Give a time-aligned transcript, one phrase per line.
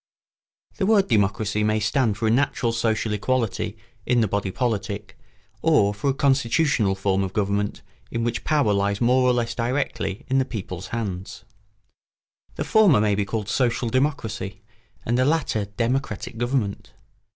[0.79, 5.15] ]The word democracy may stand for a natural social equality in the body politic
[5.61, 10.25] or for a constitutional form of government in which power lies more or less directly
[10.27, 11.43] in the people's hands.
[12.55, 14.63] The former may be called social democracy
[15.05, 16.93] and the latter democratic government.